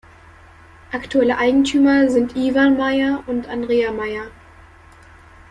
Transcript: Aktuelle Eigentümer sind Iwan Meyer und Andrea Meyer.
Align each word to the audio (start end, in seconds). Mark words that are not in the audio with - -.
Aktuelle 0.91 1.37
Eigentümer 1.37 2.09
sind 2.09 2.35
Iwan 2.35 2.75
Meyer 2.75 3.23
und 3.27 3.47
Andrea 3.47 3.91
Meyer. 3.91 4.31